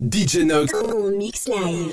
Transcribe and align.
DJ 0.00 0.46
Nox. 0.46 0.72
Mix 1.18 1.48
live. 1.48 1.92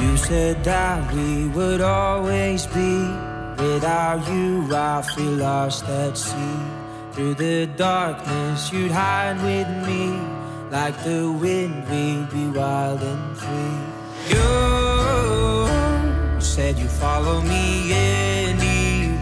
You 0.00 0.16
said 0.16 0.64
that 0.64 1.12
we 1.12 1.48
would 1.48 1.82
always 1.82 2.64
be. 2.68 3.02
Without 3.58 4.26
you, 4.32 4.74
I 4.74 5.02
feel 5.14 5.32
lost 5.32 5.84
at 5.84 6.16
sea. 6.16 6.38
Through 7.12 7.34
the 7.34 7.66
darkness, 7.76 8.72
you'd 8.72 8.90
hide 8.90 9.36
with 9.42 9.68
me. 9.86 10.41
Like 10.72 10.96
the 11.04 11.30
wind, 11.30 11.86
we'd 11.90 12.30
be 12.30 12.48
wild 12.58 13.02
and 13.02 13.36
free. 13.36 13.76
You 14.30 15.66
said 16.40 16.78
you 16.78 16.88
follow 16.88 17.42
me 17.42 17.92
anywhere. 17.92 19.18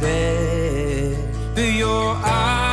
Through 1.57 1.65
your 1.65 2.15
eyes, 2.25 2.70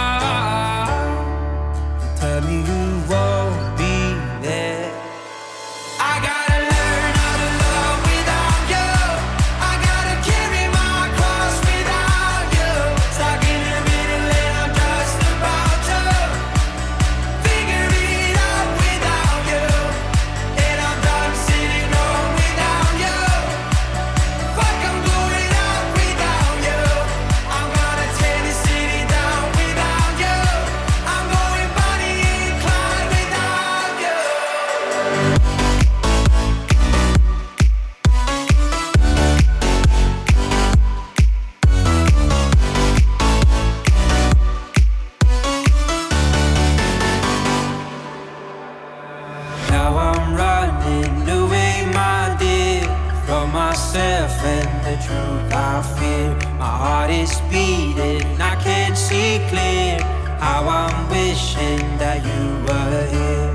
heart 57.07 57.11
is 57.11 57.39
beating, 57.49 58.41
I 58.41 58.55
can't 58.61 58.97
see 58.97 59.39
clear. 59.49 59.99
How 60.39 60.67
I'm 60.67 61.09
wishing 61.09 61.97
that 61.97 62.23
you 62.23 62.65
were 62.65 63.07
here. 63.11 63.46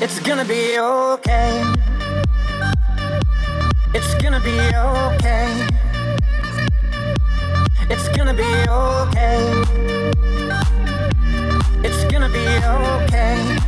It's 0.00 0.20
gonna 0.20 0.44
be 0.44 0.78
okay. 0.78 1.62
It's 3.92 4.14
gonna 4.22 4.40
be 4.40 4.56
okay. 4.74 5.66
It's 7.90 8.08
gonna 8.16 8.32
be 8.32 8.42
okay. 8.68 9.62
It's 11.82 12.04
gonna 12.04 12.28
be 12.28 12.46
okay. 12.64 13.58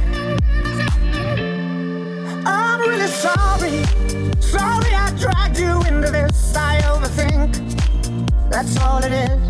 I'm 2.47 2.81
really 2.81 3.09
sorry. 3.09 3.85
Sorry 4.41 4.95
I 4.95 5.13
dragged 5.19 5.59
you 5.59 5.83
into 5.83 6.11
this. 6.13 6.55
I 6.55 6.81
overthink. 6.83 7.53
That's 8.51 8.79
all 8.79 9.03
it 9.03 9.13
is. 9.13 9.50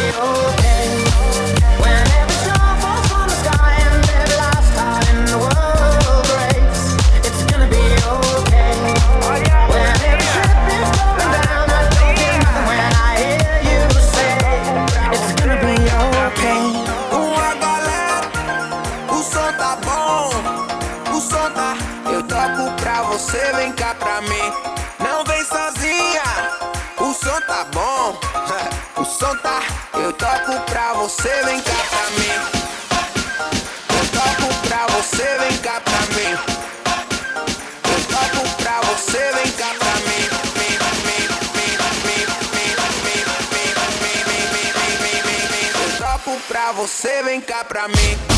oh. 0.00 0.57
Você, 31.18 31.42
vem 31.44 31.60
cá 31.62 31.74
pra 31.90 32.10
mim. 32.10 32.30
Eu 33.90 34.04
toco 34.12 34.68
pra 34.68 34.86
você, 34.86 35.38
vem 35.38 35.58
cá 35.58 35.80
pra 35.80 36.00
mim. 36.14 36.38
Eu 37.84 38.00
toco 38.06 38.62
pra 38.62 38.80
você, 38.82 39.32
vem 39.32 39.52
cá 39.52 39.74
pra 39.78 39.94
mim. 39.96 40.28
Eu 45.74 45.98
toco 45.98 46.40
pra 46.46 46.72
você, 46.72 47.22
vem 47.24 47.40
cá 47.40 47.64
pra 47.64 47.88
mim. 47.88 48.37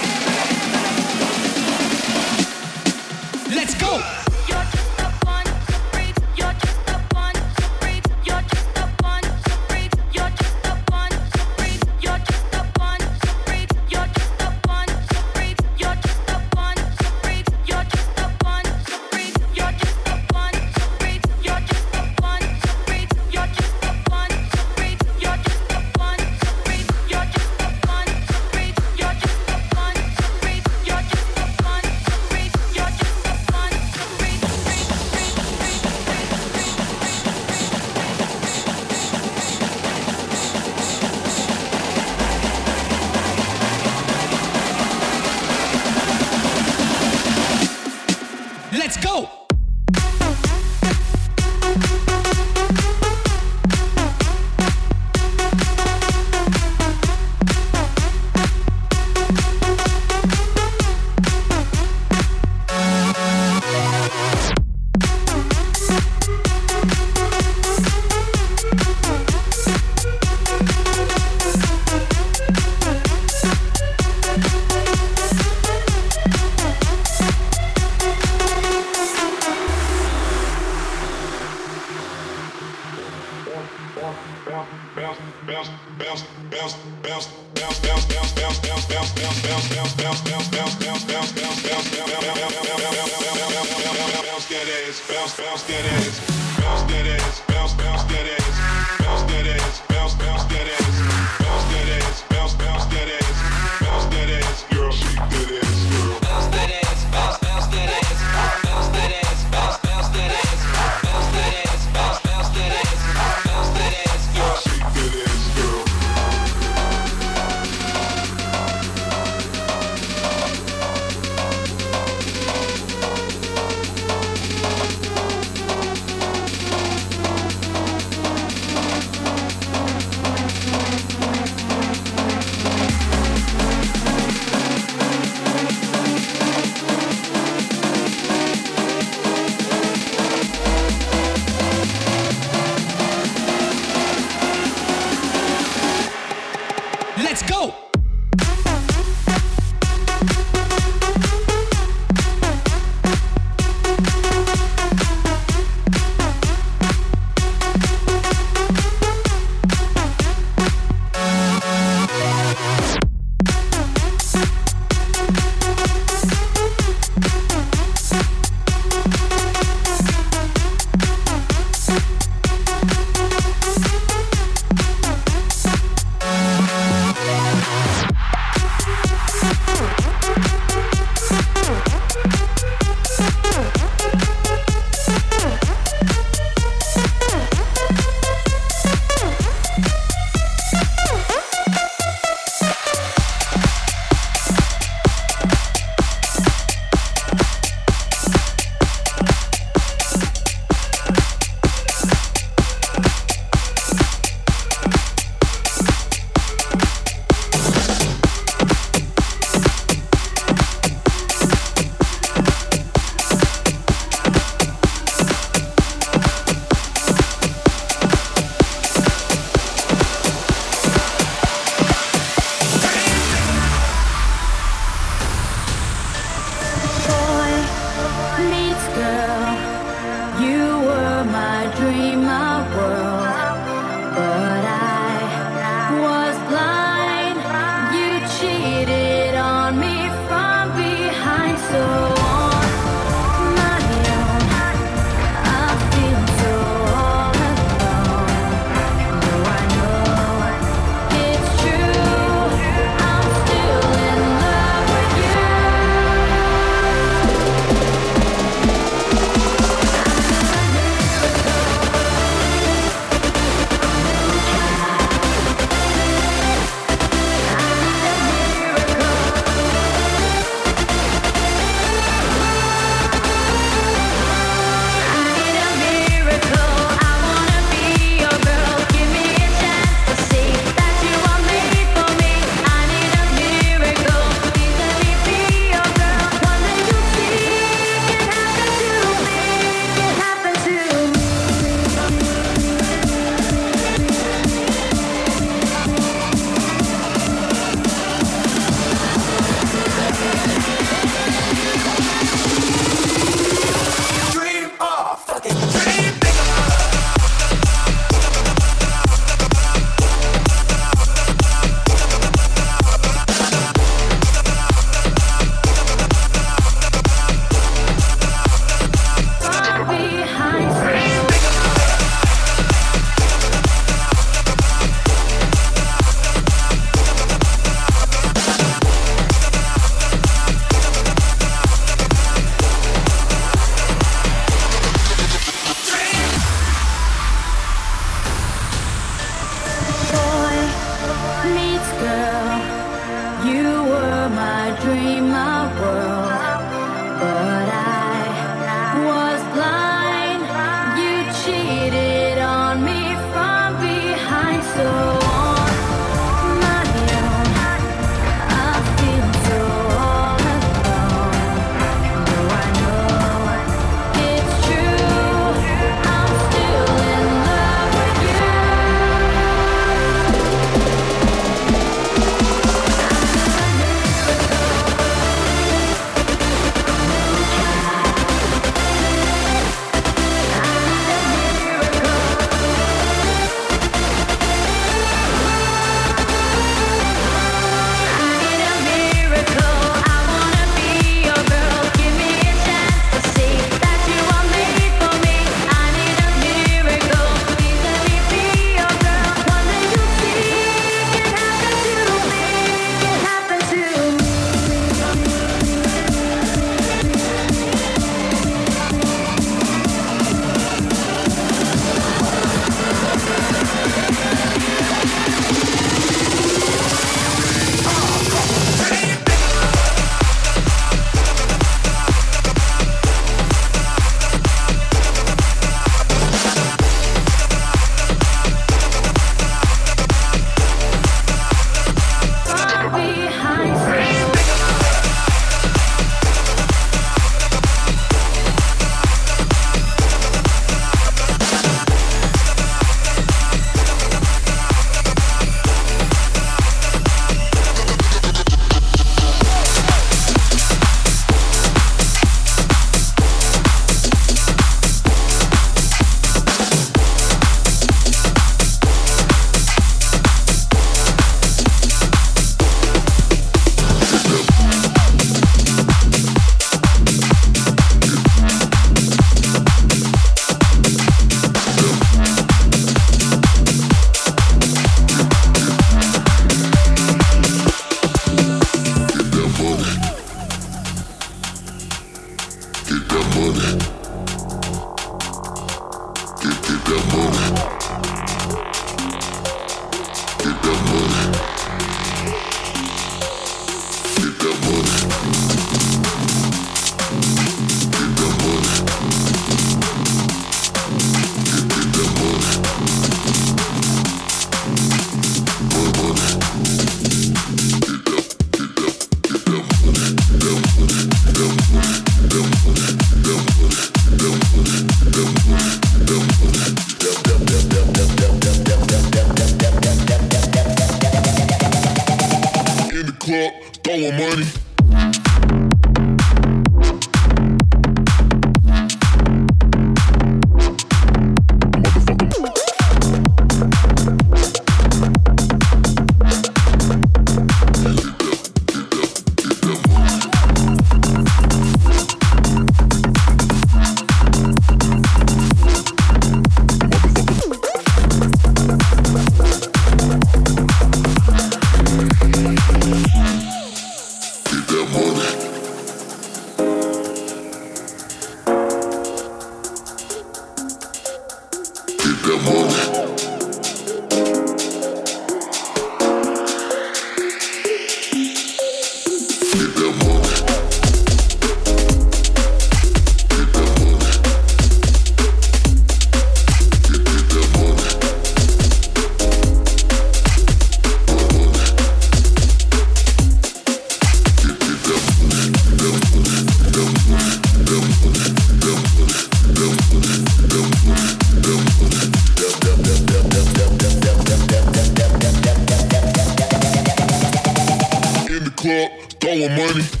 Let 598.63 598.91
me 598.91 599.07
tell 599.19 600.00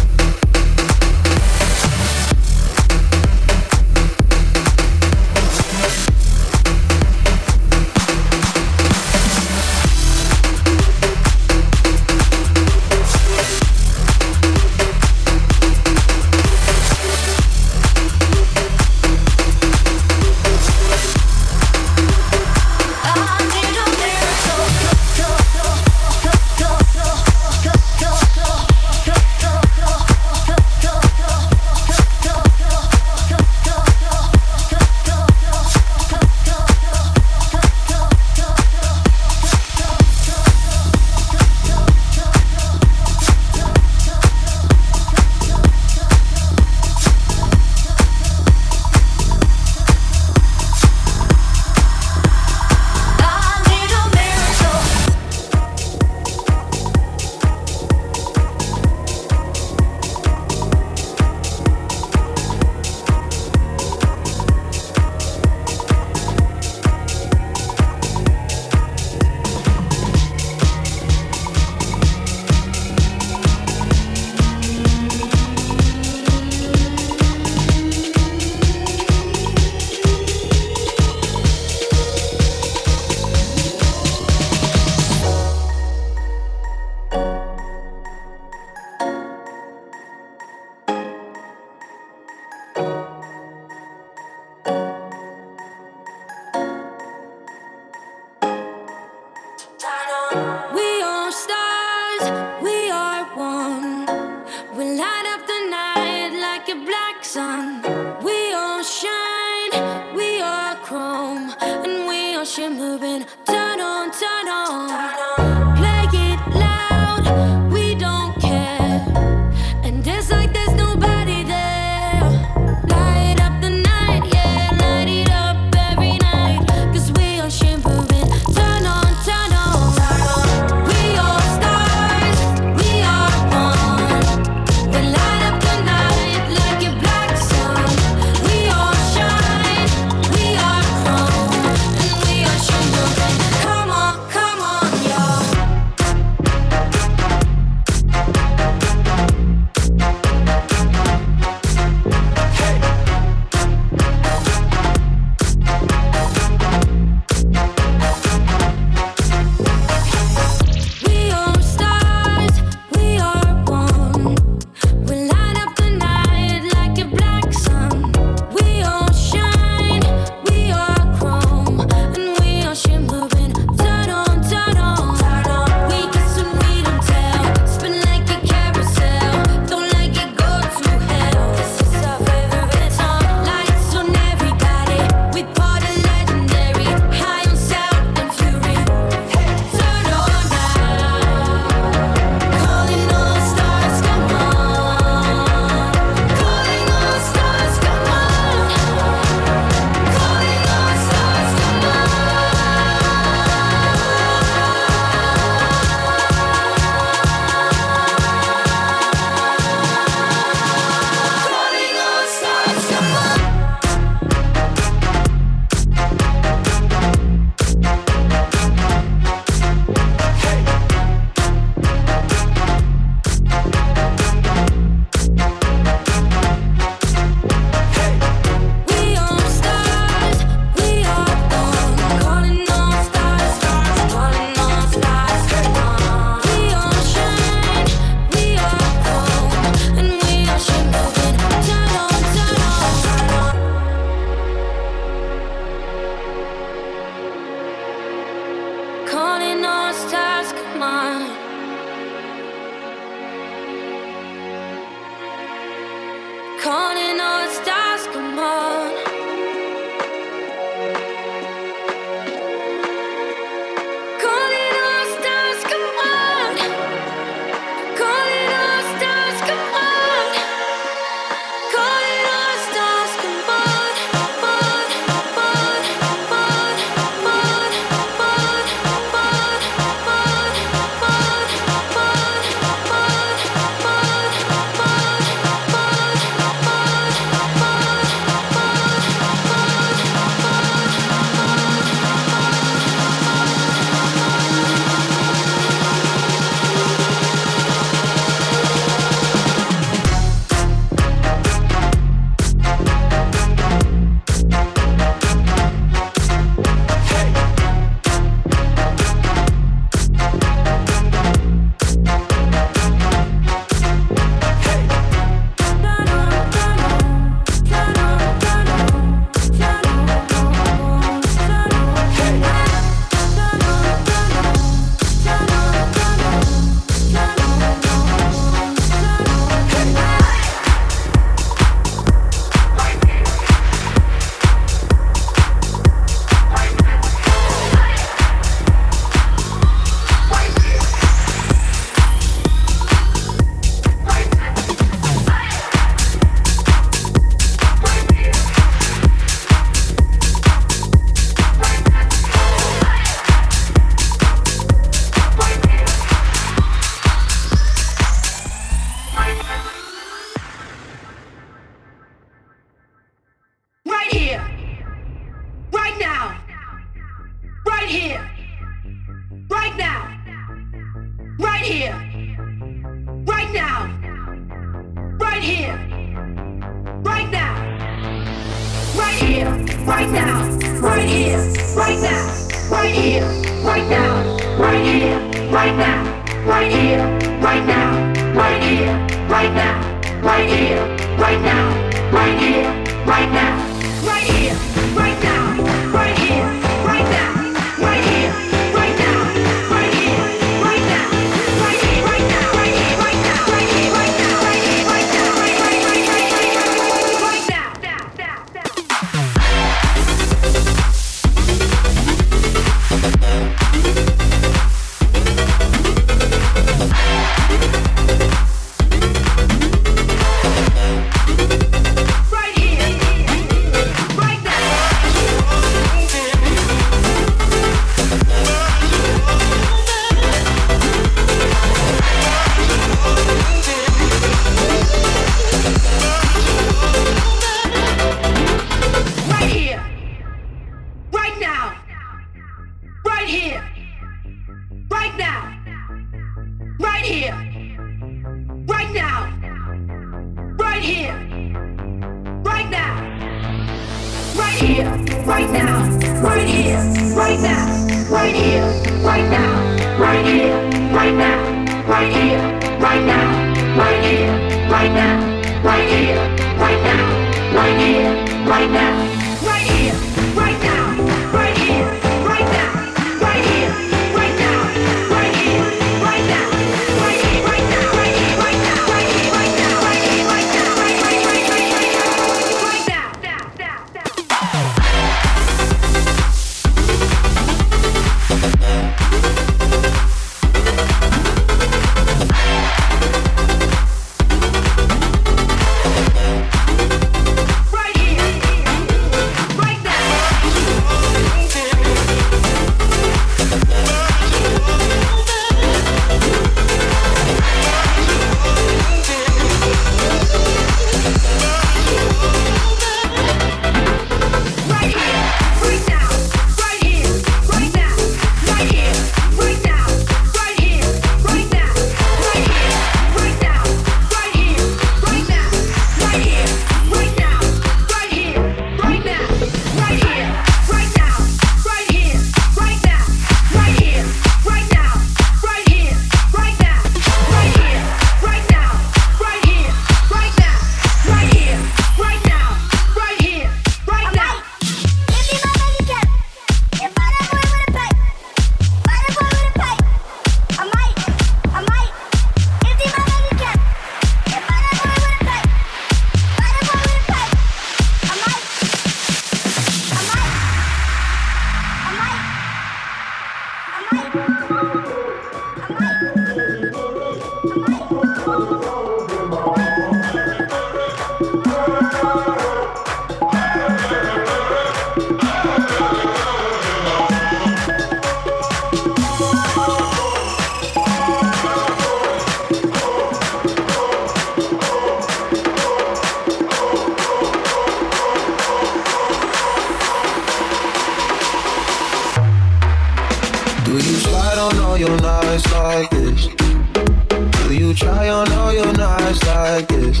you 597.58 597.72
try 597.74 598.08
on 598.08 598.30
all 598.32 598.52
your 598.52 598.72
knives 598.72 599.22
like 599.26 599.68
this. 599.68 600.00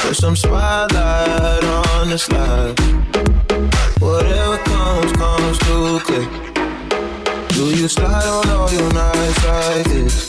Put 0.00 0.14
some 0.16 0.36
spotlight 0.36 1.64
on 1.64 2.08
the 2.08 2.18
slide. 2.18 2.78
Whatever 4.00 4.56
comes, 4.58 5.12
comes 5.12 5.58
too 5.58 6.00
quick. 6.06 6.30
Do 7.50 7.64
you 7.76 7.88
slide 7.88 8.24
on 8.24 8.48
all 8.48 8.70
your 8.70 8.92
knives 8.92 9.44
like 9.44 9.84
this? 9.84 10.28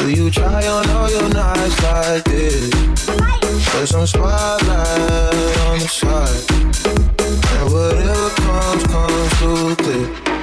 Do 0.00 0.10
you 0.10 0.30
try 0.30 0.66
on 0.66 0.88
all 0.90 1.10
your 1.10 1.28
knives 1.28 1.82
like 1.82 2.24
this? 2.24 2.70
Put 3.72 3.88
some 3.88 4.06
spotlight 4.06 5.58
on 5.68 5.78
the 5.80 5.88
slide. 5.88 6.44
And 7.58 7.72
whatever 7.72 8.30
comes, 8.30 8.84
comes 8.84 9.32
too 9.38 9.76
quick. 9.84 10.33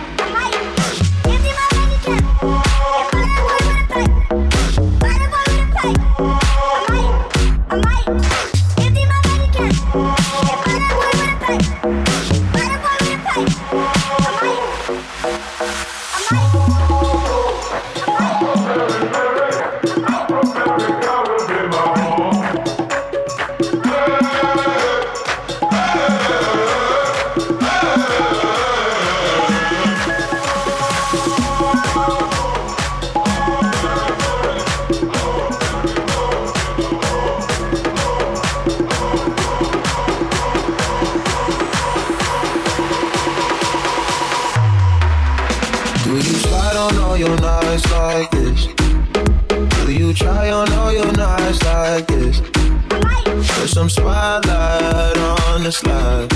slide. 55.82 56.32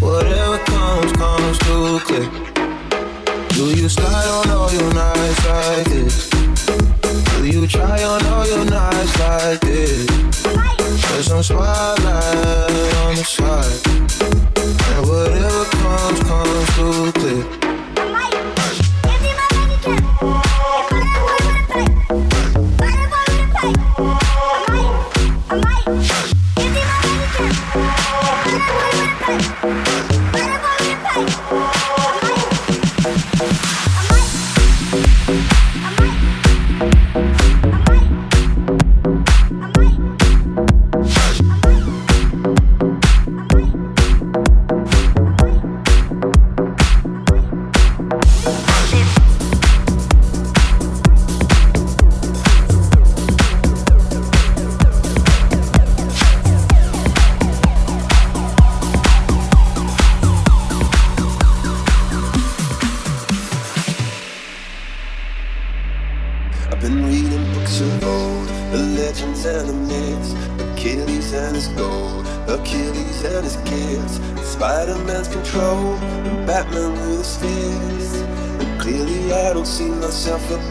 Whatever 0.00 0.58
comes, 0.72 1.12
comes 1.12 1.58
too 1.66 1.98
quick. 2.08 2.30
Do 3.56 3.64
you 3.80 3.88
slide 3.88 4.28
on 4.36 4.50
all 4.50 4.70
your 4.70 4.92
nights 4.94 5.46
like 5.46 5.86
this? 5.94 6.28
Do 7.38 7.46
you 7.46 7.66
try 7.66 8.02
on 8.04 8.24
all 8.26 8.46
your 8.46 8.64
nights 8.64 9.18
like 9.20 9.60
this? 9.60 10.06
There's 11.08 11.26
some 11.26 11.42
spotlight 11.42 12.94
on 13.04 13.14
the 13.16 13.24
side. 13.24 13.80
And 14.92 15.02
whatever 15.08 15.64
comes, 15.82 16.20
comes 16.28 16.68
too 16.76 17.12
quick. 17.20 17.57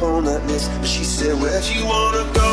On 0.01 0.25
that 0.25 0.45
list. 0.47 0.69
But 0.79 0.87
she 0.87 1.03
said, 1.03 1.39
Where'd 1.41 1.65
you 1.65 1.85
wanna 1.85 2.25
go? 2.33 2.49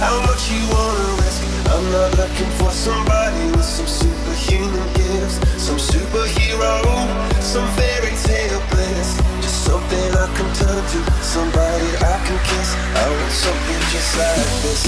How 0.00 0.18
much 0.26 0.50
you 0.50 0.60
wanna 0.72 1.22
risk? 1.22 1.40
I'm 1.72 1.84
not 1.92 2.16
looking 2.18 2.50
for 2.60 2.70
somebody 2.70 3.50
with 3.52 3.64
some 3.64 3.86
superhuman 3.86 4.86
gifts, 4.94 5.40
some 5.56 5.78
superhero, 5.78 6.84
some 7.40 7.66
fairy 7.76 8.12
tale 8.24 8.60
bliss. 8.70 9.16
Just 9.40 9.64
something 9.64 10.08
I 10.12 10.26
can 10.36 10.48
turn 10.54 10.82
to, 10.82 11.00
somebody 11.22 11.88
I 11.96 12.16
can 12.26 12.38
kiss. 12.44 12.76
I 12.76 13.06
want 13.08 13.32
something 13.32 13.80
just 13.92 14.12
like 14.18 14.36
this. 14.62 14.82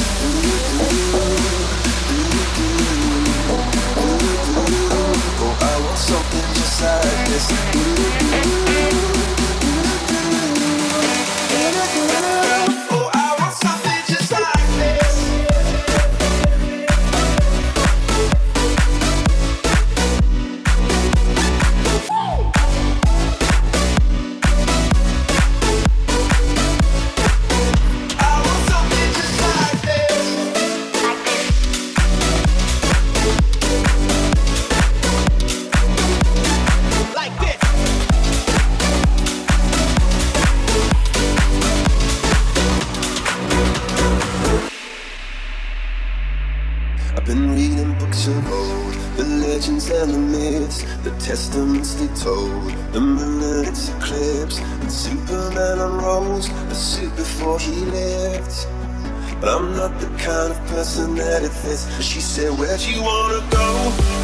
Oh, 5.40 5.56
I 5.60 5.74
want 5.80 5.98
something 5.98 6.46
just 6.54 6.82
like 6.82 7.26
this. 7.28 8.73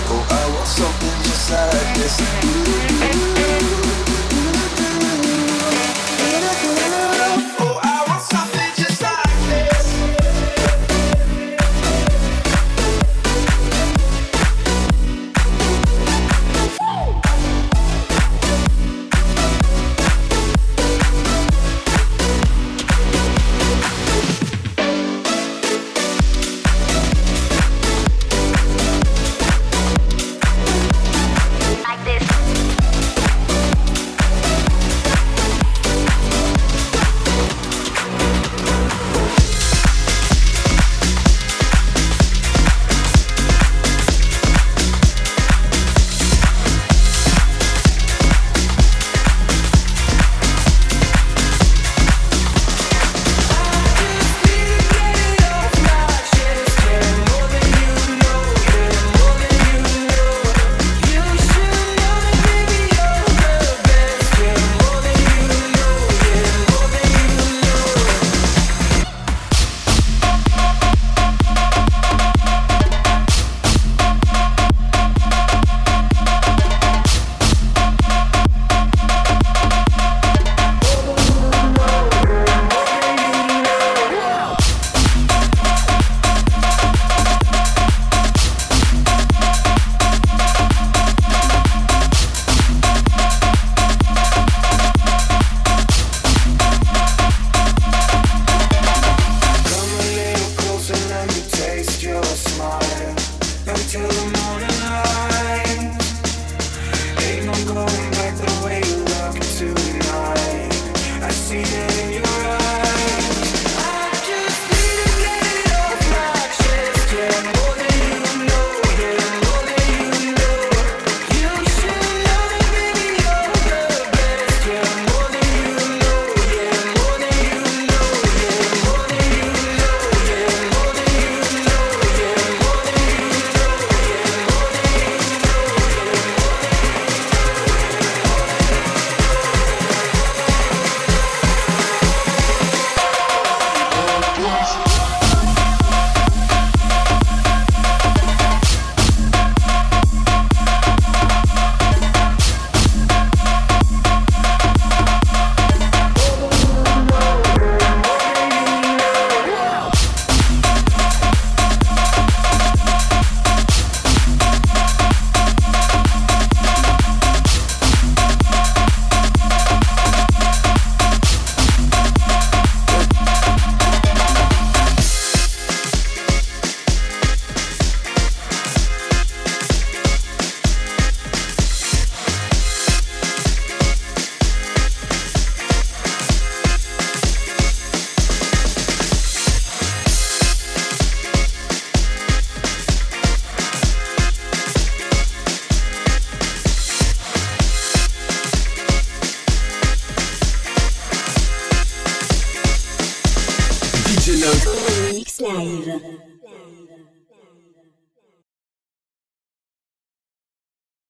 Oh, 0.10 0.26
I 0.30 0.44
want 0.54 0.68
something 0.68 1.18
just 1.24 1.52
like 1.52 1.96
this. 1.96 2.18
Do 2.18 2.26
do 2.42 2.74
do. 2.88 3.06
Oh, 3.06 3.87